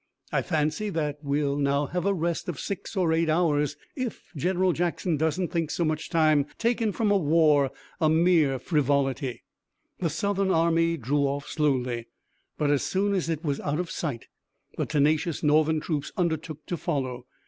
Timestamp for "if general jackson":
3.95-5.15